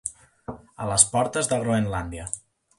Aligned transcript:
A 0.53 0.87
les 0.93 1.05
portes 1.17 1.53
de 1.53 1.63
Groenlàndia. 1.67 2.29